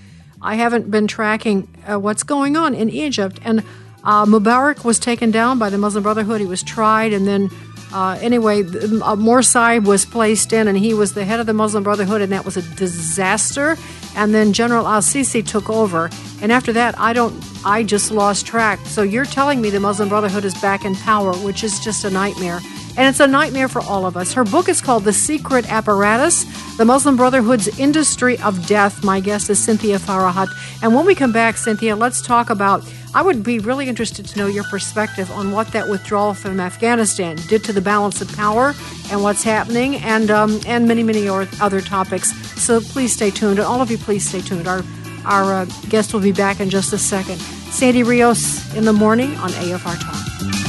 [0.42, 3.60] I haven't been tracking uh, what's going on in Egypt, and
[4.04, 6.40] uh, Mubarak was taken down by the Muslim Brotherhood.
[6.40, 7.48] He was tried, and then
[7.92, 11.82] uh, anyway, uh, Morsi was placed in, and he was the head of the Muslim
[11.82, 13.76] Brotherhood, and that was a disaster.
[14.16, 18.46] And then General Al Sisi took over, and after that, I don't, I just lost
[18.46, 18.78] track.
[18.84, 22.10] So you're telling me the Muslim Brotherhood is back in power, which is just a
[22.10, 22.60] nightmare.
[22.96, 24.32] And it's a nightmare for all of us.
[24.32, 26.44] Her book is called The Secret Apparatus
[26.76, 29.02] The Muslim Brotherhood's Industry of Death.
[29.04, 30.48] My guest is Cynthia Farahat.
[30.82, 32.84] And when we come back, Cynthia, let's talk about.
[33.14, 37.36] I would be really interested to know your perspective on what that withdrawal from Afghanistan
[37.48, 38.72] did to the balance of power
[39.10, 42.32] and what's happening, and um, and many many other topics.
[42.62, 44.66] So please stay tuned, and all of you, please stay tuned.
[44.66, 44.82] Our
[45.26, 47.38] our uh, guest will be back in just a second.
[47.38, 50.61] Sandy Rios in the morning on AFR Talk.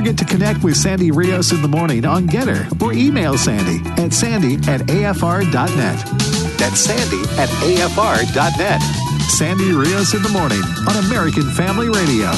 [0.00, 4.14] Forget to connect with Sandy Rios in the morning on GETTR or email Sandy at
[4.14, 6.06] sandy at afr.net.
[6.56, 8.80] That's sandy at afr.net.
[9.28, 12.32] Sandy Rios in the morning on American Family Radio.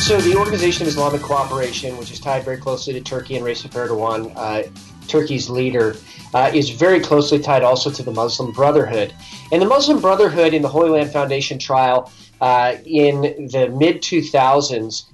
[0.00, 3.72] So, the Organization of Islamic Cooperation, which is tied very closely to Turkey and Recep
[3.72, 4.62] Erdogan, uh,
[5.06, 5.96] Turkey's leader,
[6.32, 9.12] uh, is very closely tied also to the Muslim Brotherhood.
[9.52, 12.10] And the Muslim Brotherhood in the Holy Land Foundation trial
[12.40, 15.11] uh, in the mid 2000s,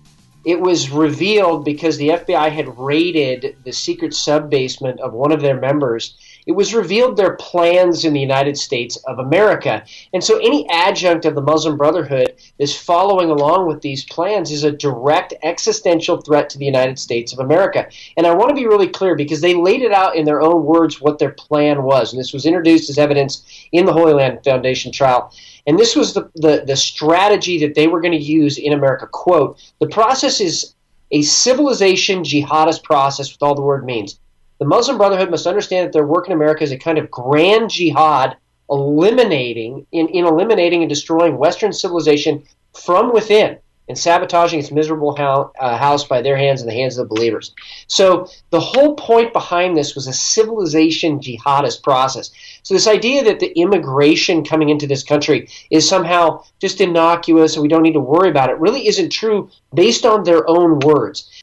[0.48, 5.42] it was revealed because the FBI had raided the secret sub basement of one of
[5.42, 6.16] their members
[6.48, 9.84] it was revealed their plans in the United States of America.
[10.14, 14.64] And so any adjunct of the Muslim Brotherhood is following along with these plans is
[14.64, 17.86] a direct existential threat to the United States of America.
[18.16, 20.64] And I want to be really clear because they laid it out in their own
[20.64, 22.14] words what their plan was.
[22.14, 25.30] And this was introduced as evidence in the Holy Land Foundation trial.
[25.66, 29.06] And this was the, the, the strategy that they were going to use in America.
[29.06, 30.74] Quote, the process is
[31.10, 34.18] a civilization jihadist process with all the word means.
[34.58, 37.70] The Muslim Brotherhood must understand that their work in America is a kind of grand
[37.70, 38.36] jihad,
[38.68, 42.42] eliminating in, in eliminating and destroying Western civilization
[42.74, 47.08] from within and sabotaging its miserable uh, house by their hands and the hands of
[47.08, 47.54] the believers.
[47.86, 52.30] So the whole point behind this was a civilization jihadist process.
[52.62, 57.62] So this idea that the immigration coming into this country is somehow just innocuous and
[57.62, 61.37] we don't need to worry about it really isn't true based on their own words.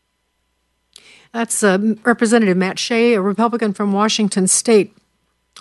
[1.36, 4.96] That's uh, Representative Matt Shea, a Republican from Washington State.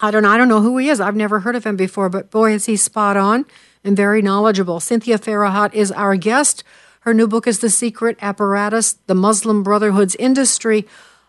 [0.01, 1.01] I don't, I don't know who he is.
[1.01, 3.45] I've never heard of him before, but boy, is he spot on
[3.83, 4.79] and very knowledgeable.
[4.79, 6.63] Cynthia Farahat is our guest.
[7.01, 10.87] Her new book is The Secret Apparatus The Muslim Brotherhood's Industry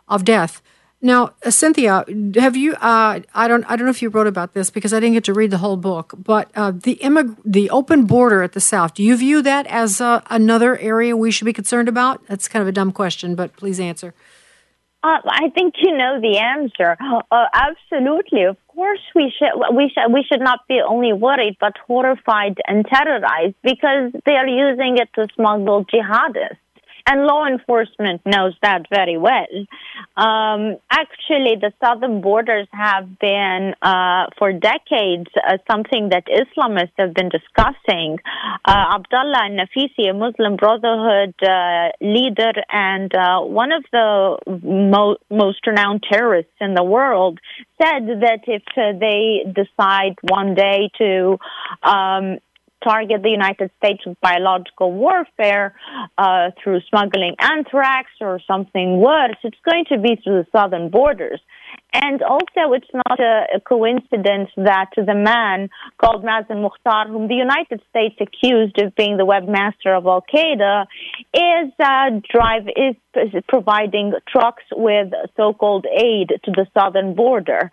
[0.07, 0.61] of Death.
[1.01, 2.05] Now, uh, Cynthia,
[2.35, 2.73] have you?
[2.75, 3.63] Uh, I don't.
[3.65, 5.57] I don't know if you wrote about this because I didn't get to read the
[5.57, 6.13] whole book.
[6.17, 8.93] But uh, the immig- the open border at the south.
[8.93, 12.25] Do you view that as uh, another area we should be concerned about?
[12.27, 14.13] That's kind of a dumb question, but please answer.
[15.05, 16.97] Uh, I think you know the answer.
[16.99, 21.73] Uh, absolutely, of course, we should we should we should not be only worried but
[21.85, 26.64] horrified and terrorized because they are using it to smuggle jihadists
[27.07, 29.45] and law enforcement knows that very well.
[30.17, 37.13] Um, actually, the southern borders have been, uh, for decades, uh, something that Islamists have
[37.13, 38.17] been discussing.
[38.65, 45.65] Uh, Abdullah Nafisi, a Muslim Brotherhood uh, leader and uh, one of the mo- most
[45.67, 47.39] renowned terrorists in the world,
[47.81, 51.37] said that if uh, they decide one day to
[51.83, 52.39] um,
[52.85, 55.75] target the United States with biological warfare
[56.17, 61.41] uh, through smuggling anthrax or something worse, it's going to be through the southern borders.
[61.93, 67.35] And also, it's not a, a, coincidence that the man called Mazen Mukhtar, whom the
[67.35, 70.87] United States accused of being the webmaster of Al Qaeda,
[71.33, 72.95] is uh, drive is
[73.47, 77.71] providing trucks with so-called aid to the southern border.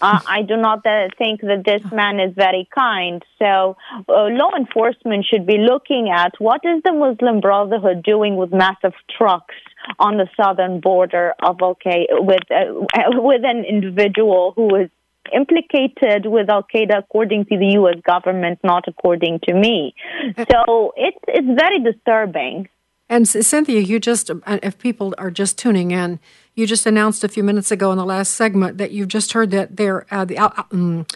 [0.00, 3.24] Uh, I do not uh, think that this man is very kind.
[3.40, 3.76] So,
[4.08, 8.94] uh, law enforcement should be looking at what is the Muslim Brotherhood doing with massive
[9.18, 9.56] trucks
[9.98, 12.64] on the southern border of Al Qaeda with uh,
[13.20, 14.90] with an individual who is
[15.32, 17.96] implicated with Al Qaeda according to the U.S.
[18.06, 19.94] government, not according to me.
[20.36, 22.68] So it's it's very disturbing.
[23.08, 26.18] And Cynthia, you just uh, if people are just tuning in,
[26.54, 29.50] you just announced a few minutes ago in the last segment that you've just heard
[29.50, 30.38] that there uh, the.
[30.38, 31.06] Uh, um,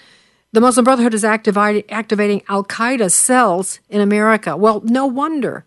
[0.51, 4.57] the Muslim Brotherhood is activating Al Qaeda cells in America.
[4.57, 5.67] Well, no wonder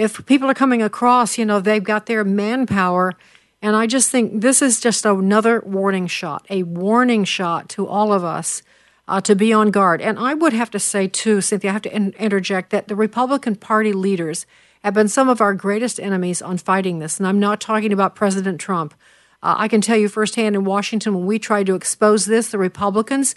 [0.00, 3.12] if people are coming across, you know, they've got their manpower.
[3.60, 8.10] And I just think this is just another warning shot, a warning shot to all
[8.10, 8.62] of us
[9.06, 10.00] uh, to be on guard.
[10.00, 12.96] And I would have to say, too, Cynthia, I have to in- interject that the
[12.96, 14.46] Republican Party leaders
[14.82, 17.18] have been some of our greatest enemies on fighting this.
[17.18, 18.94] And I'm not talking about President Trump.
[19.42, 22.56] Uh, I can tell you firsthand in Washington, when we tried to expose this, the
[22.58, 23.34] Republicans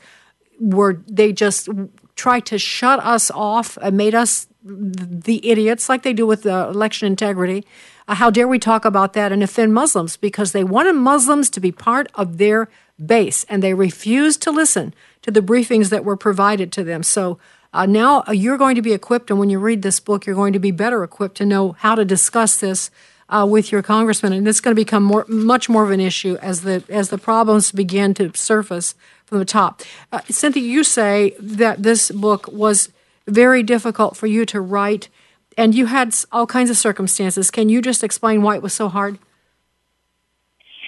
[0.61, 1.68] were, they just
[2.16, 6.68] tried to shut us off and made us the idiots like they do with the
[6.70, 7.66] election integrity.
[8.07, 11.59] Uh, how dare we talk about that and offend Muslims because they wanted Muslims to
[11.59, 16.18] be part of their base and they refused to listen to the briefings that were
[16.18, 17.03] provided to them.
[17.03, 17.38] So
[17.74, 20.53] Uh, now you're going to be equipped, and when you read this book, you're going
[20.53, 22.91] to be better equipped to know how to discuss this
[23.30, 26.38] uh, with your congressman, and it's going to become more, much more of an issue
[26.39, 28.93] as the as the problems begin to surface
[29.26, 29.82] from the top.
[30.11, 32.89] Uh, Cynthia, you say that this book was
[33.28, 35.10] very difficult for you to write,
[35.58, 37.52] and you had all kinds of circumstances.
[37.52, 39.20] Can you just explain why it was so hard?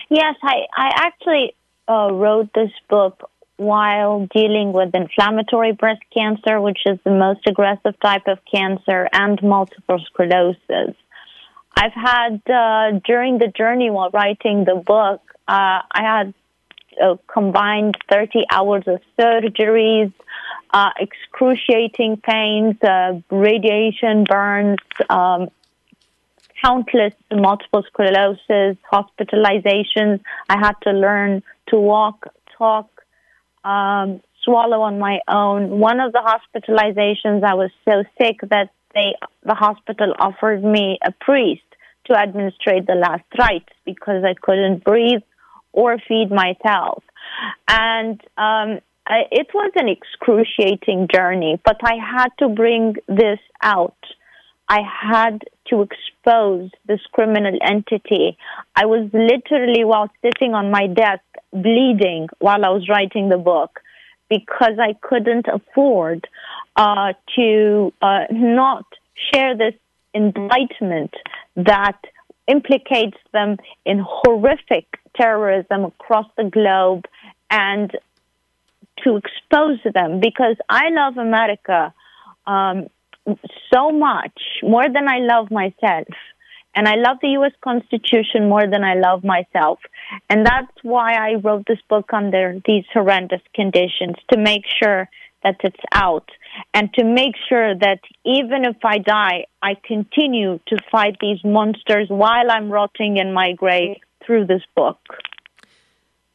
[0.10, 1.56] Yes, I, I actually
[1.88, 7.98] uh, wrote this book while dealing with inflammatory breast cancer, which is the most aggressive
[8.02, 10.96] type of cancer, and multiple sclerosis.
[11.78, 16.34] I've had, uh, during the journey while writing the book, uh, I had
[17.02, 20.14] uh, combined 30 hours of surgeries,
[20.76, 24.78] uh, excruciating pains, uh, radiation burns,
[25.10, 25.48] um,
[26.62, 30.20] countless multiple sclerosis, hospitalizations.
[30.50, 32.26] I had to learn to walk,
[32.58, 32.90] talk,
[33.64, 35.80] um, swallow on my own.
[35.80, 41.14] One of the hospitalizations, I was so sick that they, the hospital offered me a
[41.14, 41.64] priest
[42.08, 45.24] to administrate the last rites because I couldn't breathe
[45.72, 47.02] or feed myself.
[47.70, 48.80] And um,
[49.10, 53.98] It was an excruciating journey, but I had to bring this out.
[54.68, 58.38] I had to expose this criminal entity.
[58.76, 61.22] I was literally, while sitting on my desk,
[61.54, 63.80] bleeding while I was writing the book
[64.30, 66.28] because I couldn't afford
[66.76, 68.86] uh, to uh, not
[69.34, 69.76] share this
[70.14, 71.14] indictment
[71.56, 71.98] that
[72.48, 74.86] implicates them in horrific
[75.16, 77.06] terrorism across the globe
[77.50, 77.92] and
[79.04, 81.94] to expose them because I love America
[82.48, 82.88] um,
[83.74, 86.08] so much more than I love myself.
[86.78, 87.54] And I love the U.S.
[87.64, 89.80] Constitution more than I love myself.
[90.30, 95.10] And that's why I wrote this book under these horrendous conditions to make sure
[95.44, 96.30] that it's out
[96.74, 102.08] and to make sure that even if I die, I continue to fight these monsters
[102.10, 104.98] while I'm rotting in my grave through this book.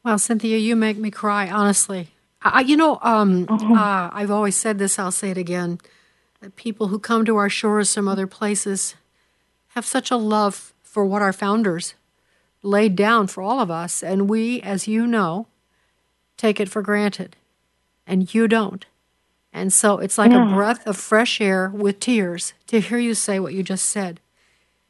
[0.05, 2.09] Well, Cynthia, you make me cry, honestly.
[2.43, 3.75] I, you know, um, uh-huh.
[3.75, 5.79] uh, I've always said this, I'll say it again.
[6.41, 8.95] That people who come to our shores from other places
[9.69, 11.95] have such a love for what our founders
[12.63, 15.47] laid down for all of us, and we, as you know,
[16.37, 17.37] take it for granted,
[18.07, 18.87] and you don't.
[19.53, 20.51] And so it's like Yeah.
[20.51, 24.21] a breath of fresh air with tears to hear you say what you just said.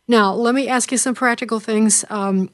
[0.07, 2.05] Now, let me ask you some practical things.
[2.11, 2.51] Um,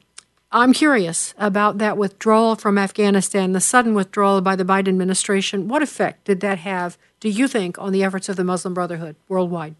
[0.57, 5.69] I'm curious about that withdrawal from Afghanistan, the sudden withdrawal by the Biden administration.
[5.69, 9.17] What effect did that have, do you think, on the efforts of the Muslim Brotherhood
[9.29, 9.75] worldwide?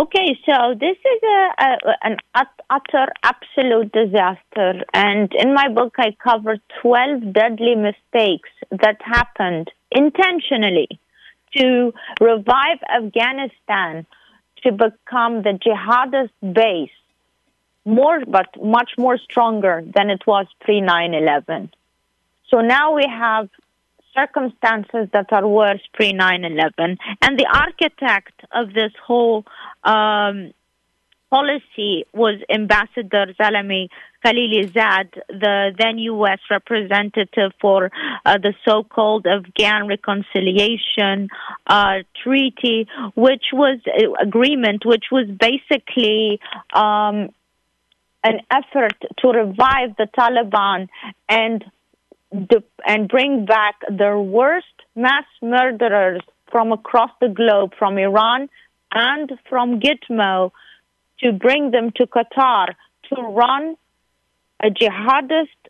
[0.00, 2.16] Okay, so this is a, a an
[2.70, 10.88] utter absolute disaster, and in my book I cover twelve deadly mistakes that happened intentionally
[11.54, 14.06] to revive Afghanistan
[14.62, 16.90] to become the jihadist base,
[17.86, 21.70] more but much more stronger than it was pre 9/11.
[22.50, 23.48] So now we have
[24.14, 26.98] circumstances that are worse pre 9 11.
[27.22, 29.44] And the architect of this whole
[29.84, 30.52] um,
[31.30, 33.88] policy was Ambassador Zalmay
[34.24, 36.38] Khalilzad, the then U.S.
[36.50, 37.90] representative for
[38.24, 41.28] uh, the so called Afghan Reconciliation
[41.66, 46.40] uh, Treaty, which was uh, agreement, which was basically.
[46.72, 47.30] Um,
[48.26, 50.88] an effort to revive the Taliban
[51.28, 51.64] and
[52.84, 56.20] and bring back their worst mass murderers
[56.50, 58.48] from across the globe, from Iran
[58.92, 60.50] and from Gitmo,
[61.20, 62.66] to bring them to Qatar
[63.08, 63.76] to run
[64.60, 65.60] a jihadist,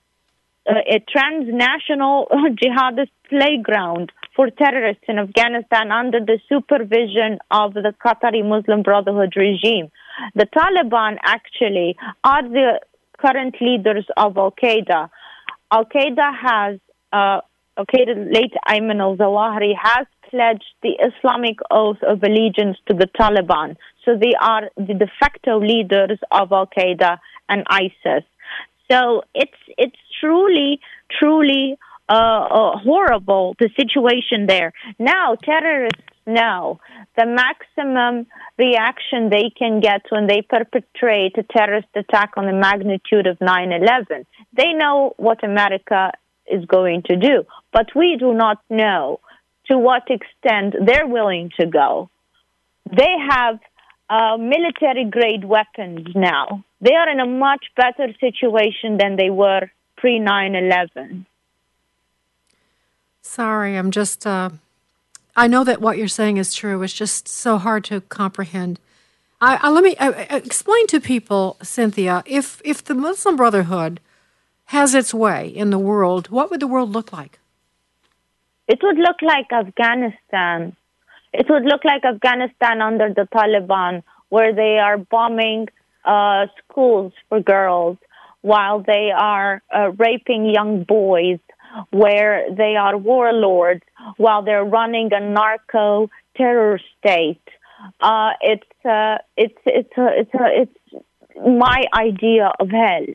[0.68, 2.26] uh, a transnational
[2.62, 9.90] jihadist playground for terrorists in Afghanistan under the supervision of the Qatari Muslim Brotherhood regime.
[10.34, 12.80] The Taliban actually are the
[13.18, 15.10] current leaders of Al Qaeda.
[15.70, 16.80] Al Qaeda has,
[17.12, 17.40] uh,
[17.76, 23.08] Al Qaeda late Ayman al Zawahiri has pledged the Islamic oath of allegiance to the
[23.18, 23.76] Taliban.
[24.04, 28.24] So they are the de facto leaders of Al Qaeda and ISIS.
[28.90, 30.80] So it's it's truly
[31.18, 31.76] truly
[32.08, 34.72] uh, uh, horrible the situation there.
[34.98, 36.80] Now terrorists know
[37.16, 38.26] the maximum
[38.58, 44.26] reaction they can get when they perpetrate a terrorist attack on the magnitude of 9/11.
[44.52, 46.12] They know what America
[46.46, 49.20] is going to do, but we do not know
[49.68, 52.08] to what extent they're willing to go.
[52.90, 53.58] They have
[54.08, 56.64] uh, military grade weapons now.
[56.80, 61.26] They are in a much better situation than they were pre 9 11.
[63.22, 64.26] Sorry, I'm just.
[64.26, 64.50] Uh,
[65.36, 66.82] I know that what you're saying is true.
[66.82, 68.80] It's just so hard to comprehend.
[69.40, 74.00] I, I, let me I, explain to people, Cynthia, if if the Muslim Brotherhood
[74.66, 77.38] has its way in the world, what would the world look like?
[78.66, 80.74] It would look like Afghanistan.
[81.32, 85.68] It would look like Afghanistan under the Taliban, where they are bombing
[86.04, 87.98] uh, schools for girls
[88.40, 91.40] while they are uh, raping young boys,
[91.90, 93.82] where they are warlords
[94.16, 97.40] while they're running a narco terror state.
[98.00, 101.04] Uh, it's uh, it's it's a, it's a, it's
[101.46, 103.06] my idea of hell.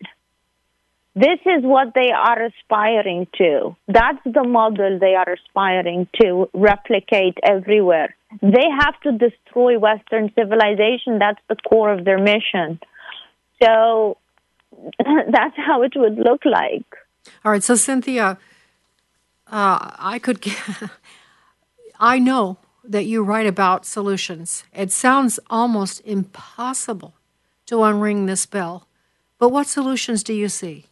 [1.14, 3.76] This is what they are aspiring to.
[3.88, 8.16] That's the model they are aspiring to replicate everywhere.
[8.42, 11.20] They have to destroy Western civilization.
[11.20, 12.80] That's the core of their mission.
[13.62, 14.18] So
[15.00, 16.86] that's how it would look like.
[17.44, 17.64] All right.
[17.64, 18.38] So, Cynthia,
[19.52, 20.44] uh, I could,
[22.00, 24.64] I know that you write about solutions.
[24.74, 27.14] It sounds almost impossible
[27.68, 28.88] to unring this bell.
[29.38, 30.86] But what solutions do you see?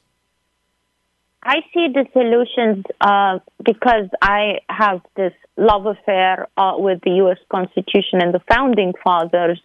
[1.42, 7.38] I see the solutions uh, because I have this love affair uh, with the U.S.
[7.50, 9.62] Constitution and the founding fathers.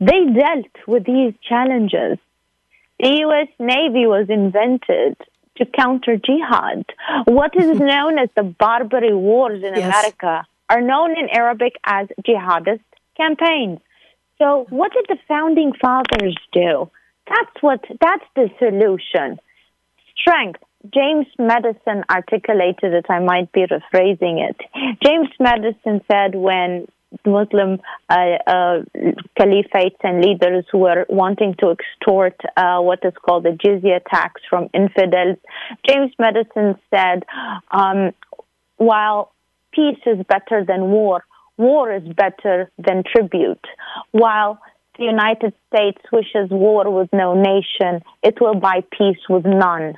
[0.00, 2.18] They dealt with these challenges.
[2.98, 3.48] The U.S.
[3.58, 5.16] Navy was invented
[5.56, 6.84] to counter jihad.
[7.26, 7.86] What is mm-hmm.
[7.86, 9.84] known as the Barbary Wars in yes.
[9.84, 12.80] America are known in Arabic as jihadist
[13.16, 13.80] campaigns.
[14.38, 16.90] So, what did the founding fathers do?
[17.28, 17.80] That's what.
[18.00, 19.38] That's the solution.
[20.18, 20.62] Strength.
[20.94, 23.06] James Madison articulated it.
[23.08, 24.56] I might be rephrasing it.
[25.02, 26.86] James Madison said when
[27.24, 28.14] Muslim uh,
[28.46, 28.82] uh,
[29.38, 34.40] caliphates and leaders who were wanting to extort uh, what is called the jizya tax
[34.48, 35.38] from infidels.
[35.88, 37.24] James Madison said,
[37.70, 38.12] um,
[38.76, 39.32] while
[39.72, 41.24] peace is better than war,
[41.56, 43.64] war is better than tribute.
[44.10, 44.60] While
[44.98, 49.94] the United States wishes war with no nation, it will buy peace with none.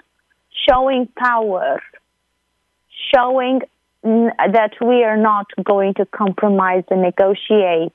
[0.69, 1.81] Showing power,
[3.15, 3.61] showing
[4.03, 7.93] that we are not going to compromise and negotiate,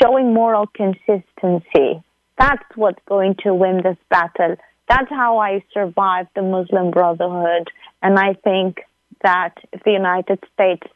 [0.00, 2.02] showing moral consistency.
[2.38, 4.56] That's what's going to win this battle.
[4.88, 7.68] That's how I survived the Muslim Brotherhood.
[8.02, 8.78] And I think
[9.22, 10.86] that if the United States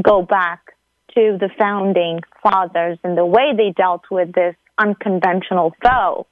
[0.00, 0.74] go back
[1.14, 6.26] to the founding fathers and the way they dealt with this unconventional foe,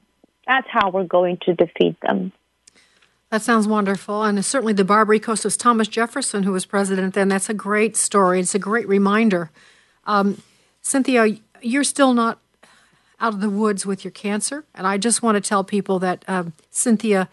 [0.47, 2.33] that's how we're going to defeat them.
[3.31, 4.23] That sounds wonderful.
[4.23, 7.29] And certainly the Barbary Coast was Thomas Jefferson who was president then.
[7.29, 8.41] That's a great story.
[8.41, 9.51] It's a great reminder.
[10.05, 10.43] Um,
[10.81, 12.39] Cynthia, you're still not
[13.19, 14.65] out of the woods with your cancer.
[14.75, 17.29] And I just want to tell people that um, Cynthia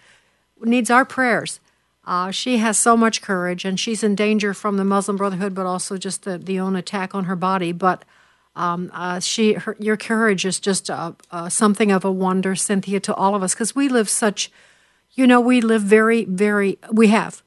[0.62, 1.60] needs our prayers.
[2.06, 5.66] Uh, she has so much courage, and she's in danger from the Muslim Brotherhood, but
[5.66, 7.72] also just the, the own attack on her body.
[7.72, 8.04] But
[8.56, 13.00] um, uh, she, her, your courage is just uh, uh something of a wonder, Cynthia,
[13.02, 14.52] to all of us, because we live such–
[15.14, 17.44] you know, we live very, very, we have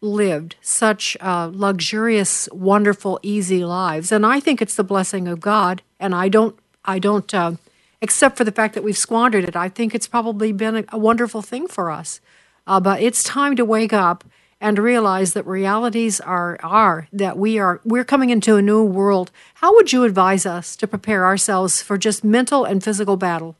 [0.00, 4.12] lived such uh, luxurious, wonderful, easy lives.
[4.12, 5.82] And I think it's the blessing of God.
[6.00, 7.52] And I don't, I don't, uh,
[8.00, 10.98] except for the fact that we've squandered it, I think it's probably been a, a
[10.98, 12.20] wonderful thing for us.
[12.66, 14.24] Uh, but it's time to wake up
[14.60, 19.30] and realize that realities are are that we are we're coming into a new world.
[19.54, 23.54] How would you advise us to prepare ourselves for just mental and physical battle?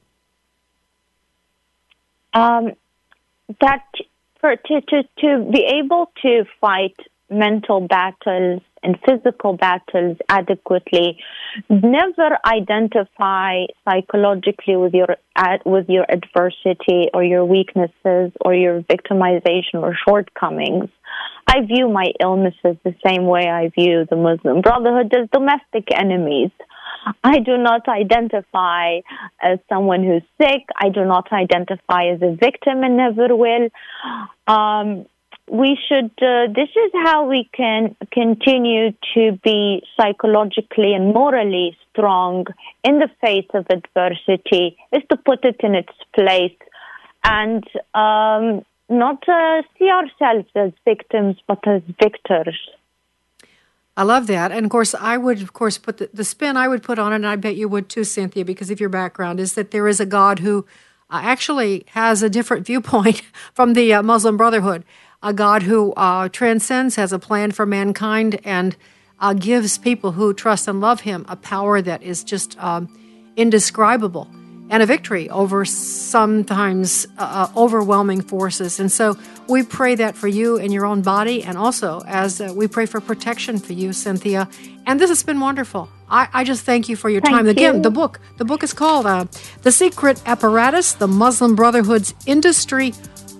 [2.32, 2.72] Um,
[3.60, 3.84] that
[4.40, 6.96] for to, to, to be able to fight
[7.30, 11.18] mental battles and physical battles adequately,
[11.68, 15.16] never identify psychologically with your
[15.64, 20.88] with your adversity or your weaknesses or your victimization or shortcomings.
[21.48, 26.50] I view my illnesses the same way I view the Muslim Brotherhood as domestic enemies.
[27.22, 29.00] I do not identify
[29.40, 30.62] as someone who's sick.
[30.76, 33.68] I do not identify as a victim and never will.
[34.46, 35.06] Um,
[35.48, 42.46] we should, uh, this is how we can continue to be psychologically and morally strong
[42.82, 46.56] in the face of adversity, is to put it in its place
[47.22, 52.58] and um, not uh, see ourselves as victims, but as victors.
[53.96, 54.52] I love that.
[54.52, 57.12] And of course, I would, of course, put the, the, spin I would put on
[57.12, 59.88] it, and I bet you would too, Cynthia, because of your background, is that there
[59.88, 60.66] is a God who
[61.08, 63.22] uh, actually has a different viewpoint
[63.54, 64.84] from the uh, Muslim Brotherhood.
[65.22, 68.76] A God who uh, transcends, has a plan for mankind, and
[69.18, 74.28] uh, gives people who trust and love Him a power that is just um, indescribable.
[74.70, 78.80] And a victory over sometimes uh, overwhelming forces.
[78.80, 79.16] And so
[79.48, 82.86] we pray that for you in your own body, and also as uh, we pray
[82.86, 84.48] for protection for you, Cynthia.
[84.86, 85.88] And this has been wonderful.
[86.08, 87.46] I, I just thank you for your Thank time.
[87.48, 87.82] Again, you.
[87.82, 88.20] the book.
[88.36, 89.26] The book is called uh,
[89.62, 92.92] "The Secret Apparatus: The Muslim Brotherhood's Industry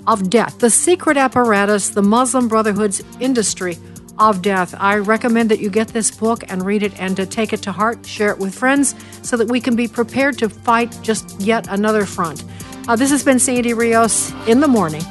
[0.06, 3.78] of Death." The Secret Apparatus: The Muslim Brotherhood's Industry
[4.18, 4.74] of Death.
[4.78, 7.72] I recommend that you get this book and read it, and to take it to
[7.72, 11.66] heart, share it with friends, so that we can be prepared to fight just yet
[11.68, 12.44] another front.
[12.88, 15.02] Uh, this has been Sandy Rios in the morning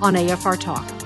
[0.00, 0.97] on AFR Talk.